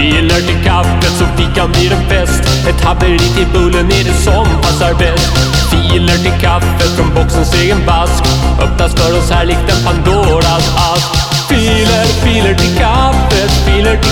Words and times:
Filer 0.00 0.40
till 0.40 0.64
kaffet 0.64 1.12
så 1.18 1.24
fikan 1.36 1.72
blir 1.72 1.92
en 1.92 2.08
fest. 2.08 2.42
Ett 2.68 2.84
haveri 2.84 3.18
till 3.18 3.46
bullen 3.52 3.86
är 3.86 4.04
det 4.04 4.14
som 4.24 4.46
passar 4.62 4.94
bäst. 4.94 5.32
Filer 5.70 6.18
till 6.24 6.40
kaffet 6.40 6.96
från 6.96 7.14
boxens 7.14 7.54
egen 7.54 7.86
vask 7.86 8.24
Öppnas 8.62 8.94
för 8.94 9.18
oss 9.18 9.30
här 9.30 9.44
likt 9.44 9.66
en 9.72 9.84
Pandoras 9.84 10.66
ask. 10.92 11.08
Filer, 11.48 12.06
filer 12.24 12.54
till 12.54 12.76
kaffet, 12.78 13.50
filer 13.66 13.96
till 14.02 14.09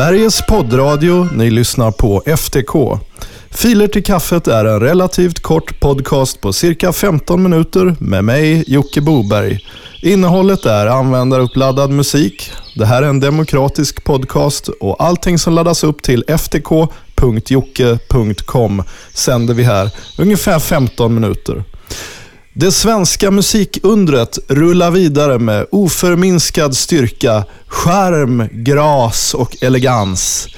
Sveriges 0.00 0.46
poddradio, 0.46 1.28
ni 1.32 1.50
lyssnar 1.50 1.90
på 1.90 2.22
FTK. 2.36 2.98
Filer 3.50 3.88
till 3.88 4.02
kaffet 4.02 4.48
är 4.48 4.64
en 4.64 4.80
relativt 4.80 5.40
kort 5.40 5.80
podcast 5.80 6.40
på 6.40 6.52
cirka 6.52 6.92
15 6.92 7.42
minuter 7.42 7.96
med 7.98 8.24
mig, 8.24 8.64
Jocke 8.66 9.00
Boberg. 9.00 9.58
Innehållet 10.02 10.66
är 10.66 10.86
användaruppladdad 10.86 11.90
musik. 11.90 12.52
Det 12.76 12.86
här 12.86 13.02
är 13.02 13.06
en 13.06 13.20
demokratisk 13.20 14.04
podcast 14.04 14.68
och 14.68 15.02
allting 15.02 15.38
som 15.38 15.54
laddas 15.54 15.84
upp 15.84 16.02
till 16.02 16.24
ftk.jocke.com 16.28 16.82
sänder 19.14 19.54
vi 19.54 19.62
här 19.62 19.90
ungefär 20.18 20.58
15 20.58 21.14
minuter. 21.14 21.64
Det 22.54 22.72
svenska 22.72 23.30
musikundret 23.30 24.38
rullar 24.48 24.90
vidare 24.90 25.38
med 25.38 25.66
oförminskad 25.70 26.76
styrka, 26.76 27.44
charm, 27.66 28.48
gras 28.52 29.34
och 29.34 29.62
elegans. 29.62 30.48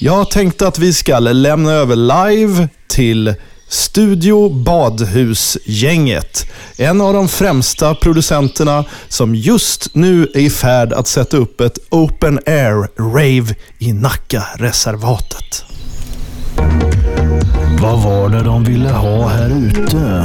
Jag 0.00 0.30
tänkte 0.30 0.66
att 0.66 0.78
vi 0.78 0.92
ska 0.92 1.18
lämna 1.18 1.72
över 1.72 1.96
live 1.96 2.68
till 2.88 3.34
Studio 3.68 4.48
Badhusgänget. 4.48 6.46
En 6.76 7.00
av 7.00 7.14
de 7.14 7.28
främsta 7.28 7.94
producenterna 7.94 8.84
som 9.08 9.34
just 9.34 9.94
nu 9.94 10.28
är 10.34 10.40
i 10.40 10.50
färd 10.50 10.92
att 10.92 11.08
sätta 11.08 11.36
upp 11.36 11.60
ett 11.60 11.78
open 11.90 12.38
air 12.46 12.88
rave 12.98 13.54
i 13.78 13.92
Nacka-reservatet. 13.92 15.64
Vad 17.82 18.02
var 18.02 18.28
det 18.28 18.42
de 18.42 18.64
ville 18.64 18.88
ha 18.88 19.28
här 19.28 19.48
ute? 19.48 20.24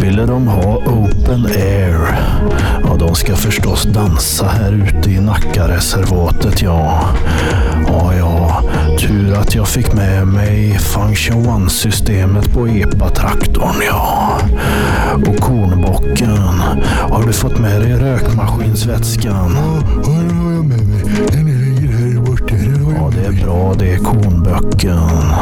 Ville 0.00 0.26
de 0.26 0.48
ha 0.48 0.76
open 0.76 1.46
air? 1.46 2.18
Ja, 2.84 2.96
de 2.98 3.14
ska 3.14 3.36
förstås 3.36 3.82
dansa 3.82 4.46
här 4.46 4.72
ute 4.72 5.10
i 5.10 5.20
Nackareservatet, 5.20 6.62
ja. 6.62 7.00
Ja, 7.86 8.14
ja. 8.14 8.62
Tur 9.00 9.34
att 9.34 9.54
jag 9.54 9.68
fick 9.68 9.92
med 9.92 10.26
mig 10.26 10.78
Function 10.78 11.46
One-systemet 11.46 12.52
på 12.54 12.68
EPA-traktorn, 12.68 13.82
ja. 13.86 14.38
Och 15.26 15.36
kornbocken. 15.36 16.60
Har 17.10 17.26
du 17.26 17.32
fått 17.32 17.58
med 17.58 17.80
dig 17.80 17.92
rökmaskinsvätskan? 17.92 19.56
Ja, 19.56 19.82
den 20.04 20.30
har 20.30 20.52
jag 20.52 20.64
med 20.64 20.86
mig 20.86 21.61
det 23.14 23.26
är 23.26 23.44
bra 23.44 23.74
det, 23.78 23.96
kornböcken. 23.96 25.32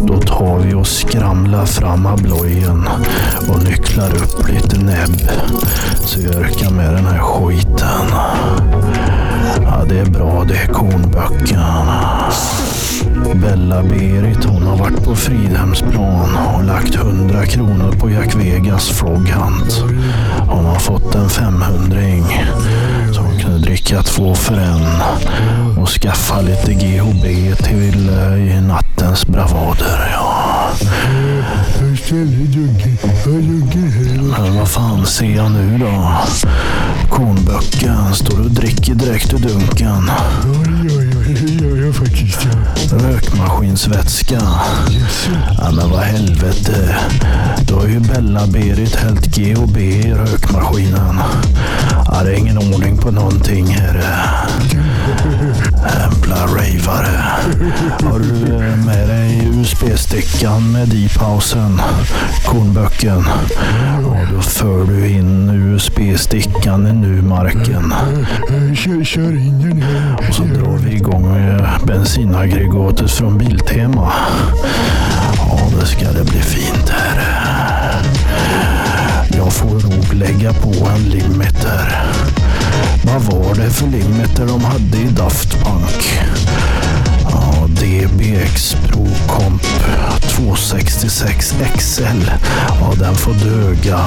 Då 0.00 0.20
tar 0.20 0.58
vi 0.58 0.74
och 0.74 0.86
skramlar 0.86 1.66
fram 1.66 2.06
ablojen 2.06 2.88
och 3.48 3.64
nycklar 3.64 4.10
upp 4.14 4.48
lite 4.48 4.78
näbb 4.78 5.20
så 6.04 6.20
vi 6.20 6.28
orkar 6.28 6.70
med 6.70 6.94
den 6.94 7.06
här 7.06 7.18
skiten. 7.18 8.06
Ja, 9.62 9.84
det 9.88 9.98
är 9.98 10.10
bra 10.10 10.44
det, 10.48 10.66
kornböcken. 10.72 11.60
Bella-Berit 13.34 14.44
hon 14.44 14.62
har 14.62 14.76
varit 14.76 15.04
på 15.04 15.14
Fridhemsplan 15.14 16.36
och 16.54 16.64
lagt 16.64 16.94
100 16.94 17.46
kronor 17.46 17.92
på 17.92 18.10
Jack 18.10 18.34
Vegas 18.34 18.88
Froghunt. 18.88 19.84
Hon 20.48 20.64
har 20.64 20.78
fått 20.78 21.14
en 21.14 21.28
500 21.28 21.84
så 21.84 22.83
kunde 23.44 23.58
dricka 23.58 24.02
två 24.02 24.34
för 24.34 24.54
en 24.54 25.02
och 25.78 25.88
skaffa 25.88 26.40
lite 26.40 26.74
GHB 26.74 27.56
till 27.56 28.08
eh, 28.08 28.56
i 28.56 28.60
nattens 28.60 29.26
bravader. 29.26 30.10
Ja. 30.12 30.70
Men 34.38 34.56
vad 34.56 34.68
fan 34.68 35.06
ser 35.06 35.36
jag 35.36 35.50
nu 35.50 35.78
då? 35.78 36.12
Kornböcken, 37.10 38.14
står 38.14 38.40
och 38.40 38.50
dricker 38.50 38.94
direkt 38.94 39.32
ur 39.32 39.38
dunken? 39.38 40.10
Gör 41.74 41.84
jag. 41.86 41.94
Faktiskt. 41.94 42.46
Ja. 42.90 42.98
Rökmaskinsvätska. 42.98 44.38
Ja 45.58 45.70
men 45.72 45.90
vad 45.90 46.00
helvete. 46.00 46.96
Då 47.68 47.74
har 47.74 47.86
ju 47.86 48.00
Bella-Berit 48.00 48.96
hällt 48.96 49.26
GHB 49.26 49.76
i 49.76 50.12
rökmaskinen. 50.12 51.20
Ja, 52.06 52.22
det 52.24 52.30
är 52.30 52.38
ingen 52.38 52.58
ordning 52.58 52.98
på 52.98 53.10
någonting 53.10 53.66
här. 53.66 54.04
Jävla 55.84 56.36
ravare. 56.36 57.20
Har 58.02 58.18
du 58.18 58.54
eh, 58.56 58.76
med 58.86 59.08
dig 59.08 59.48
USB-stickan 59.54 60.72
med 60.72 60.88
D-pausen? 60.88 61.80
Kornböcken. 62.46 63.24
Ja, 64.02 64.18
då 64.34 64.40
för 64.40 64.84
du 64.84 65.08
in 65.08 65.50
USB-stickan 65.50 66.86
i 66.86 66.92
nu-marken. 66.92 67.94
Jag 68.68 68.76
Kör, 68.76 69.04
kör 69.04 69.36
in 69.36 69.62
den 69.62 69.82
här. 69.82 70.16
Och 70.28 70.34
så 70.34 70.42
drar 70.42 70.76
vi 70.78 70.94
igång 70.96 71.32
med 71.32 71.66
bensinaggregatet 71.86 73.10
från 73.10 73.38
Biltema. 73.38 74.12
Ja, 75.36 75.58
det 75.80 75.86
ska 75.86 76.12
det 76.12 76.24
bli 76.24 76.40
fint 76.40 76.88
här. 76.88 77.20
Jag 79.36 79.52
får 79.52 79.66
nog 79.96 80.14
lägga 80.14 80.52
på 80.52 80.88
en 80.96 81.04
limiter. 81.04 82.04
Vad 83.06 83.22
var 83.22 83.54
det 83.54 83.70
för 83.70 83.86
limiter 83.86 84.46
de 84.46 84.64
hade 84.64 84.98
i 84.98 85.08
Daft 85.08 85.50
Punk? 85.64 86.20
Ja, 87.30 87.66
DBX 87.66 88.76
Pro 88.88 89.08
Comp 89.28 89.62
266 90.20 91.54
XL. 91.76 92.30
Ja, 92.80 92.92
den 92.98 93.14
får 93.14 93.32
döga. 93.32 94.00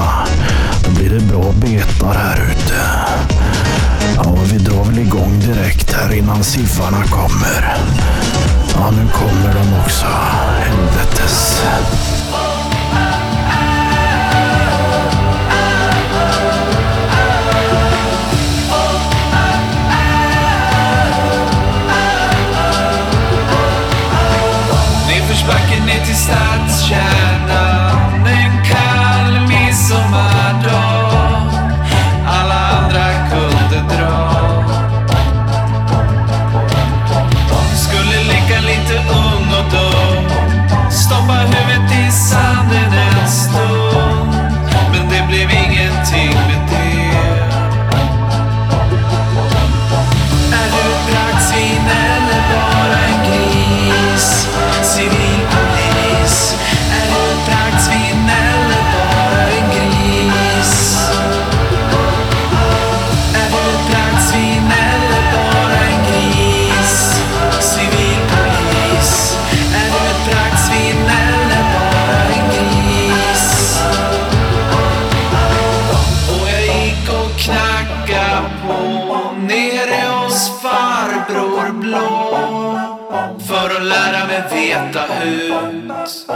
Då 0.83 0.91
blir 0.91 1.09
det 1.09 1.19
bra 1.19 1.51
betar 1.51 2.13
här 2.13 2.41
ute. 2.51 2.81
Ja, 4.15 4.35
vi 4.51 4.57
drar 4.57 4.83
väl 4.83 4.99
igång 4.99 5.39
direkt 5.39 5.93
här 5.93 6.13
innan 6.13 6.43
siffarna 6.43 7.03
kommer. 7.03 7.77
Ja, 8.73 8.91
nu 8.91 9.07
kommer 9.11 9.53
de 9.53 9.79
också. 9.83 10.05
Helvetes. 10.59 11.61
Lära 83.87 84.27
mig 84.27 84.43
veta 84.51 85.23
ut. 85.23 86.27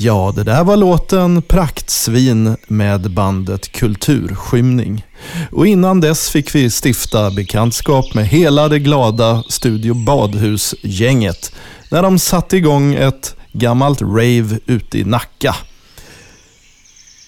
Ja, 0.00 0.32
det 0.36 0.44
där 0.44 0.64
var 0.64 0.76
låten 0.76 1.42
Praktsvin 1.42 2.56
med 2.68 3.10
bandet 3.10 3.72
Kulturskymning. 3.72 5.06
Och 5.52 5.66
innan 5.66 6.00
dess 6.00 6.30
fick 6.30 6.54
vi 6.54 6.70
stifta 6.84 7.30
bekantskap 7.30 8.14
med 8.14 8.26
hela 8.26 8.68
det 8.68 8.78
glada 8.78 9.42
Studio 9.48 9.94
Badhus-gänget 9.94 11.52
när 11.90 12.02
de 12.02 12.18
satte 12.18 12.56
igång 12.56 12.94
ett 12.94 13.36
gammalt 13.52 14.02
rave 14.02 14.58
ute 14.66 14.98
i 14.98 15.04
Nacka. 15.04 15.56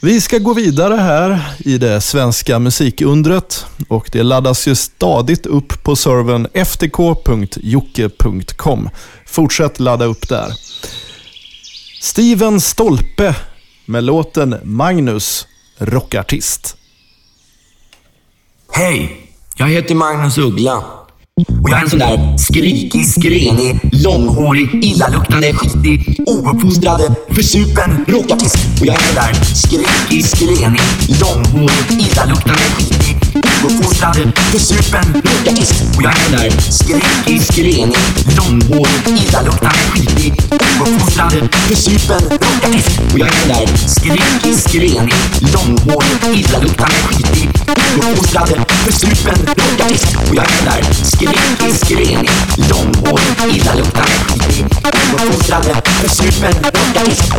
Vi 0.02 0.20
ska 0.20 0.38
gå 0.38 0.54
vidare 0.54 0.94
här 0.94 1.54
i 1.58 1.78
det 1.78 2.00
svenska 2.00 2.58
musikundret 2.58 3.66
och 3.88 4.08
det 4.12 4.22
laddas 4.22 4.68
ju 4.68 4.74
stadigt 4.74 5.46
upp 5.46 5.82
på 5.82 5.96
servern 5.96 6.46
ftk.jocke.com. 6.54 7.70
Fortsätt 9.26 9.80
ladda 9.80 10.04
upp 10.04 10.28
där. 10.28 10.52
Steven 12.02 12.60
Stolpe 12.60 13.34
med 13.86 14.04
låten 14.04 14.56
Magnus, 14.62 15.46
rockartist. 15.78 16.76
Hej! 18.72 19.26
Jag 19.56 19.68
heter 19.68 19.94
Magnus 19.94 20.38
Uggla. 20.38 20.76
Och 21.62 21.70
jag 21.70 21.78
är 21.78 21.82
en 21.82 21.90
sån 21.90 21.98
där 21.98 22.36
skrikig, 22.38 23.06
skrenig, 23.06 23.80
långhårig, 23.92 24.84
illaluktande, 24.84 25.52
skitig, 25.54 26.20
ouppfostrad, 26.26 27.14
försupen 27.30 28.04
rockartist. 28.08 28.56
Och 28.80 28.86
jag 28.86 28.94
är 28.94 28.98
en 28.98 29.04
sån 29.06 29.14
där 29.14 29.44
skrikig, 29.54 30.24
skrenig, 30.24 30.80
långhårig, 31.20 31.90
illaluktande, 31.90 32.60
skitig, 32.60 32.99
Gårdforsen, 33.62 34.32
supen, 34.58 35.22
och 35.96 36.02
jag 36.02 36.14
menar 36.30 36.50
skräck 36.70 37.28
i 37.28 37.38
skren. 37.38 37.92
Långhårig, 38.36 39.22
illaluktande, 39.22 39.78
skitig. 39.90 40.32
Gårdforsen, 40.78 41.48
supen, 41.74 42.38
och 43.12 43.18
jag 43.18 43.28
menar 43.46 43.66
skräck 43.88 44.46
i 44.46 44.54
skren. 44.54 45.10
Långhårig, 45.40 46.38
illaluktande, 46.38 46.94
skitig. 46.94 47.48
Gårdforsen, 47.94 48.64
supen, 48.90 49.48
och 50.28 50.34
jag 50.34 50.46
menar 50.64 50.82
skräck 51.04 51.62
i 51.68 51.86
skren. 51.86 52.26
Långhårig, 52.70 53.56
illaluktande, 53.56 54.10
skitig. 54.26 54.66
Gårdforsen, 55.12 55.76
supen, 56.08 56.54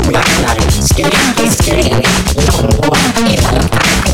och 0.06 0.14
jag 0.14 0.24
menar 0.30 0.82
skräck 0.82 1.40
i 1.46 1.50
skren. 1.50 2.02
Långhårig, 2.36 3.02
illaluktande, 3.18 3.88
skitig 4.04 4.11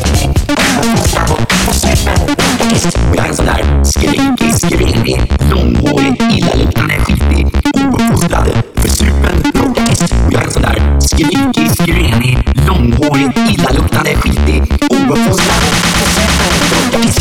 försupen. 2.68 3.10
Och 3.10 3.16
jag 3.16 3.24
är 3.24 3.28
en 3.28 3.36
sån 3.36 3.46
där 3.46 3.84
skrikig, 3.84 4.54
skrenig, 4.54 5.32
långhårig, 5.50 6.22
illaluktande, 6.36 6.94
skitig, 7.04 7.46
ouppfostrad, 7.76 8.48
försupen 8.74 9.52
rockartist. 9.54 10.12
Och 10.26 10.32
jag 10.32 10.42
är 10.42 10.46
en 10.46 10.52
sån 10.52 10.62
där 10.62 11.00
skrikig, 11.00 11.70
skrenig, 11.70 12.38
långhårig, 12.66 13.32
illaluktande, 13.50 14.14
skitig, 14.14 14.62
ouppfostrad, 14.90 15.62
försupen 15.98 16.48
rockartist. 16.70 17.20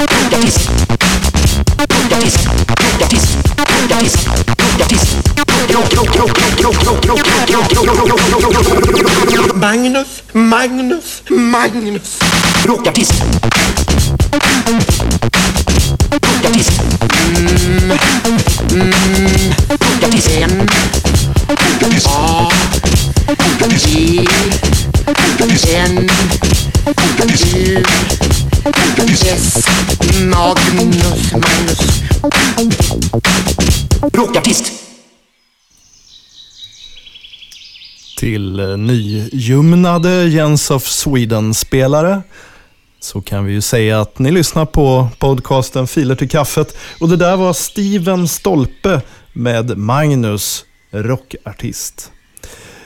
Rockartist. 0.00 0.70
Rockartist. 1.78 2.38
Rockartist. 2.78 3.36
Rockartist. 3.80 4.28
Rockartist. 4.58 5.16
Rock, 5.74 5.94
rock, 5.94 6.16
rock, 6.16 6.38
rock, 6.38 6.64
rock, 6.64 6.84
rock, 6.84 7.06
rock, 7.06 7.16
rock, 7.16 7.38
rock, 7.48 7.72
rock, 7.72 7.86
rock, 7.86 7.98
rock, 7.98 8.08
rock, 8.08 8.42
rock, 8.42 8.66
rock, 8.66 9.36
rock. 9.36 9.56
Magnus, 9.56 10.22
Magnus, 10.32 11.22
Magnus. 11.30 12.18
Rockartist. 12.66 13.22
Magnus, 30.74 31.32
Magnus. 31.32 31.78
Rockartist. 34.12 34.72
Till 38.16 38.60
eh, 38.60 38.76
nygymnade 38.76 38.76
nyljumnade 38.76 40.24
Jens 40.28 40.70
of 40.70 40.88
Sweden-spelare 40.88 42.22
så 43.00 43.20
kan 43.20 43.44
vi 43.44 43.52
ju 43.52 43.60
säga 43.60 44.00
att 44.00 44.18
ni 44.18 44.30
lyssnar 44.30 44.64
på 44.66 45.08
podcasten 45.18 45.86
Filer 45.86 46.14
till 46.14 46.28
kaffet. 46.28 46.76
Och 47.00 47.08
det 47.08 47.16
där 47.16 47.36
var 47.36 47.52
Steven 47.52 48.28
Stolpe 48.28 49.00
med 49.32 49.78
Magnus, 49.78 50.64
rockartist. 50.90 52.10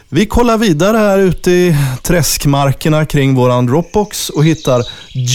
Vi 0.09 0.27
kollar 0.27 0.59
vidare 0.59 0.97
här 0.97 1.19
ute 1.19 1.51
i 1.51 1.77
träskmarkerna 2.03 3.05
kring 3.05 3.35
våran 3.35 3.67
Dropbox 3.67 4.31
och 4.31 4.45
hittar 4.45 4.83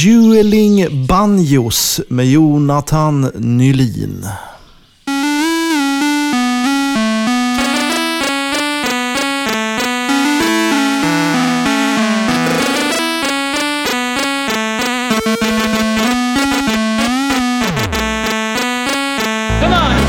Dueling 0.03 1.07
Banjos 1.07 2.01
med 2.09 2.25
Jonathan 2.25 3.31
Nylin. 3.35 4.27
Come 19.59 19.73
on. 19.73 20.06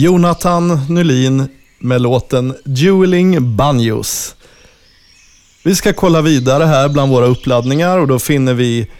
Jonathan 0.00 0.80
Nylin 0.88 1.48
med 1.78 2.00
låten 2.00 2.54
Dueling 2.64 3.56
Banjos. 3.56 4.34
Vi 5.64 5.74
ska 5.74 5.92
kolla 5.92 6.20
vidare 6.22 6.64
här 6.64 6.88
bland 6.88 7.12
våra 7.12 7.26
uppladdningar 7.26 7.98
och 7.98 8.08
då 8.08 8.18
finner 8.18 8.54
vi 8.54 8.90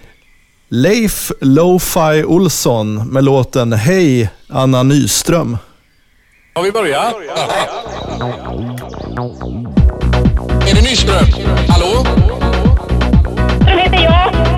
Leif 0.68 1.32
Lo-Fi 1.40 2.24
Olsson 2.24 3.08
med 3.08 3.24
låten 3.24 3.72
Hej 3.72 4.30
Anna 4.48 4.82
Nyström. 4.82 5.58
Har 6.54 6.62
vi 6.62 6.72
börjat? 6.72 7.14
Är 10.70 10.74
det 10.74 10.82
Nyström? 10.82 11.26
Hallå? 11.68 12.06
Det 13.60 13.70
heter 13.70 14.04
jag. 14.04 14.57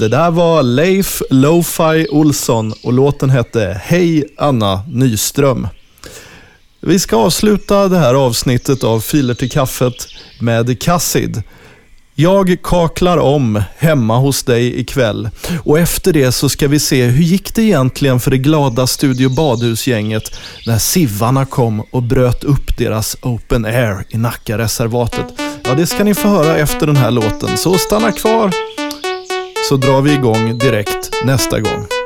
Det 0.00 0.08
där 0.08 0.30
var 0.30 0.62
Leif 0.62 1.22
Lo-Fi 1.30 2.06
Olsson 2.10 2.74
och 2.82 2.92
låten 2.92 3.30
hette 3.30 3.80
Hej 3.84 4.24
Anna 4.38 4.82
Nyström. 4.88 5.68
Vi 6.80 6.98
ska 6.98 7.16
avsluta 7.16 7.88
det 7.88 7.98
här 7.98 8.14
avsnittet 8.14 8.84
av 8.84 9.00
Filer 9.00 9.34
till 9.34 9.50
kaffet 9.50 9.94
med 10.38 10.80
Cassid. 10.82 11.42
Jag 12.14 12.56
kaklar 12.62 13.18
om 13.18 13.62
hemma 13.76 14.18
hos 14.18 14.42
dig 14.42 14.80
ikväll 14.80 15.30
och 15.64 15.78
efter 15.78 16.12
det 16.12 16.32
så 16.32 16.48
ska 16.48 16.68
vi 16.68 16.78
se 16.78 17.04
hur 17.04 17.22
gick 17.22 17.54
det 17.54 17.62
egentligen 17.62 18.20
för 18.20 18.30
det 18.30 18.38
glada 18.38 18.86
Studio 18.86 19.28
Badhus-gänget 19.28 20.38
när 20.66 20.78
Sivarna 20.78 21.46
kom 21.46 21.80
och 21.80 22.02
bröt 22.02 22.44
upp 22.44 22.76
deras 22.78 23.16
open 23.22 23.64
air 23.64 24.04
i 24.08 24.16
Nackareservatet. 24.16 25.26
Ja, 25.64 25.74
det 25.74 25.86
ska 25.86 26.04
ni 26.04 26.14
få 26.14 26.28
höra 26.28 26.56
efter 26.56 26.86
den 26.86 26.96
här 26.96 27.10
låten, 27.10 27.58
så 27.58 27.78
stanna 27.78 28.12
kvar 28.12 28.50
så 29.70 29.76
drar 29.76 30.02
vi 30.02 30.12
igång 30.12 30.58
direkt 30.58 31.24
nästa 31.24 31.60
gång. 31.60 31.99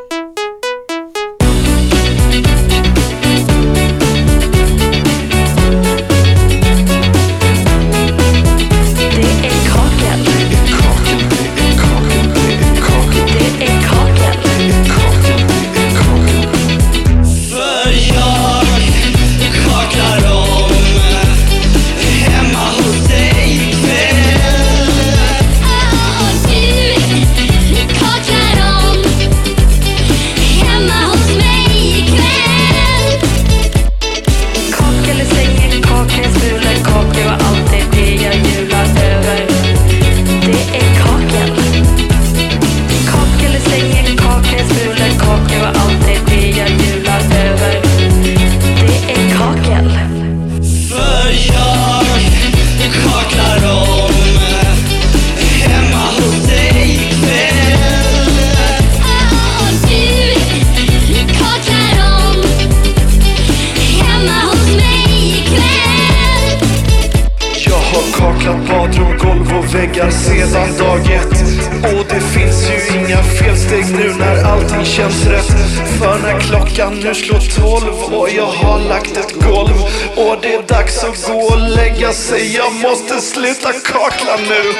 Väggar 69.86 70.10
sedan 70.10 70.78
dag 70.78 71.00
ett. 71.10 71.42
Och 71.82 72.04
det 72.08 72.20
finns 72.20 72.70
ju 72.70 72.98
inga 72.98 73.22
felsteg 73.22 73.84
nu 73.96 74.14
när 74.18 74.44
allting 74.44 74.84
känns 74.84 75.26
rätt. 75.26 75.56
För 75.98 76.18
när 76.18 76.40
klockan 76.40 76.94
nu 76.94 77.14
slår 77.14 77.60
tolv 77.60 78.14
och 78.14 78.28
jag 78.30 78.46
har 78.46 78.80
lagt 78.88 79.16
ett 79.16 79.32
golv. 79.32 79.76
Och 80.16 80.36
det 80.42 80.54
är 80.54 80.62
dags 80.68 81.04
att 81.04 81.26
gå 81.26 81.38
och 81.38 81.68
lägga 81.76 82.12
sig, 82.12 82.56
jag 82.56 82.72
måste 82.74 83.20
sluta 83.20 83.72
kakla 83.72 84.36
nu. 84.36 84.74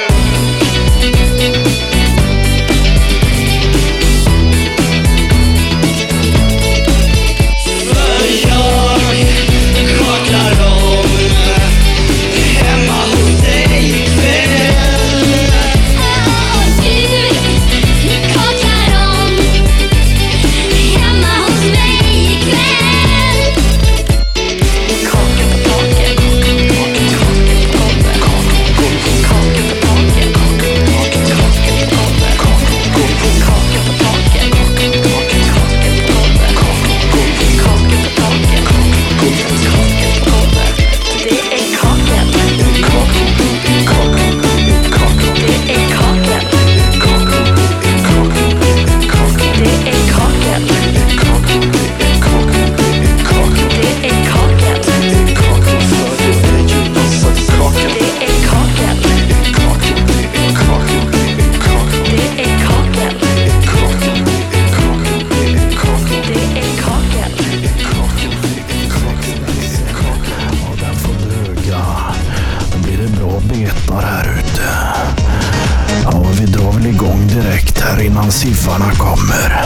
Väl 76.85 76.95
igång 76.95 77.27
direkt 77.27 77.81
här 77.81 78.01
innan 78.01 78.31
siffarna 78.31 78.91
kommer. 78.91 79.65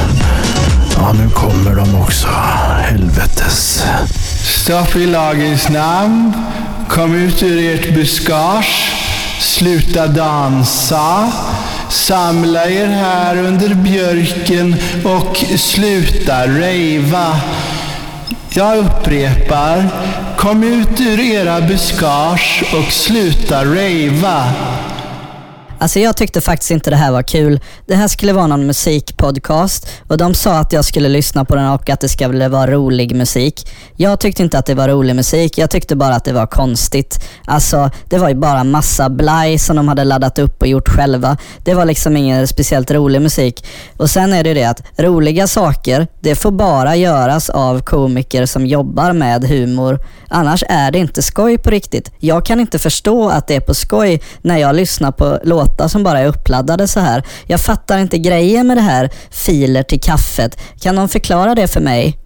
Ja, 0.96 1.14
nu 1.14 1.30
kommer 1.30 1.76
de 1.76 2.02
också. 2.02 2.28
Helvetes. 2.82 3.84
Stopp 4.44 4.96
i 4.96 5.06
lagens 5.06 5.70
namn. 5.70 6.34
Kom 6.90 7.16
ut 7.16 7.44
ur 7.44 7.74
ert 7.74 7.94
buskage. 7.94 8.92
Sluta 9.40 10.08
dansa. 10.08 11.32
Samla 11.90 12.66
er 12.66 12.88
här 12.88 13.38
under 13.38 13.74
björken 13.74 14.76
och 15.04 15.38
sluta 15.58 16.48
rejva. 16.48 17.39
Jag 18.50 18.78
upprepar. 18.78 19.89
Kom 20.38 20.63
ut 20.63 21.00
ur 21.00 21.20
era 21.20 21.62
buskage 21.62 22.63
och 22.74 22.91
sluta 22.91 23.65
rejva. 23.65 24.43
Alltså 25.82 26.00
jag 26.00 26.18
tyckte 26.18 26.42
faktiskt 26.42 26.72
inte 26.72 26.89
det 26.89 26.96
här 26.96 27.12
var 27.12 27.24
kul. 27.24 27.60
Det 27.86 27.96
här 27.96 28.08
skulle 28.08 28.34
vara 28.34 28.48
någon 28.48 28.68
musikpodcast 28.68 29.88
och 30.08 30.18
de 30.18 30.34
sa 30.34 30.58
att 30.58 30.74
jag 30.74 30.86
skulle 30.86 31.10
lyssna 31.10 31.46
på 31.46 31.56
den 31.56 31.65
och 31.65 31.89
att 31.89 32.00
det 32.00 32.10
skulle 32.10 32.48
vara 32.48 32.72
rolig 32.72 33.15
musik. 33.15 33.68
Jag 33.96 34.20
tyckte 34.20 34.44
inte 34.44 34.60
att 34.60 34.65
det 34.65 34.76
var 34.76 34.88
rolig 34.88 35.15
musik, 35.15 35.58
jag 35.58 35.70
tyckte 35.70 35.96
bara 35.96 36.15
att 36.15 36.26
det 36.26 36.34
var 36.34 36.48
konstigt. 36.48 37.26
Alltså, 37.46 37.92
det 38.10 38.18
var 38.18 38.30
ju 38.30 38.36
bara 38.36 38.63
massa 38.63 39.10
blaj 39.10 39.58
som 39.58 39.76
de 39.76 39.88
hade 39.88 40.04
laddat 40.04 40.39
upp 40.39 40.62
och 40.62 40.68
gjort 40.68 40.89
själva. 40.89 41.38
Det 41.63 41.74
var 41.74 41.86
liksom 41.86 42.18
ingen 42.18 42.48
speciellt 42.48 42.92
rolig 42.92 43.22
musik. 43.22 43.65
Och 43.98 44.10
sen 44.10 44.34
är 44.34 44.44
det 44.44 44.50
ju 44.50 44.56
det 44.56 44.65
att 44.65 44.82
roliga 44.98 45.48
saker, 45.48 46.08
det 46.20 46.36
får 46.36 46.52
bara 46.52 46.96
göras 46.96 47.50
av 47.50 47.82
komiker 47.82 48.46
som 48.46 48.65
jobbar 48.65 49.13
med 49.13 49.44
humor. 49.44 50.00
Annars 50.28 50.63
är 50.70 50.92
det 50.92 51.00
inte 51.00 51.22
skoj 51.22 51.58
på 51.58 51.70
riktigt. 51.70 52.12
Jag 52.20 52.46
kan 52.46 52.60
inte 52.60 52.80
förstå 52.80 53.30
att 53.30 53.48
det 53.48 53.56
är 53.56 53.60
på 53.62 53.74
skoj 53.74 54.22
när 54.42 54.58
jag 54.58 54.76
lyssnar 54.76 55.12
på 55.12 55.39
låtar 55.44 55.68
låtar 55.69 55.88
som 55.88 56.03
bara 56.03 56.19
är 56.19 56.27
uppladdade 56.27 56.88
så 56.88 56.99
här. 56.99 57.23
Jag 57.47 57.62
fattar 57.62 57.97
inte 57.97 58.17
grejen 58.17 58.67
med 58.67 58.77
det 58.77 58.82
här 58.82 59.10
filer 59.29 59.84
till 59.84 60.01
kaffet. 60.01 60.58
Kan 60.82 60.95
någon 60.95 61.10
förklara 61.10 61.55
det 61.55 61.67
för 61.67 61.82
mig? 61.82 62.17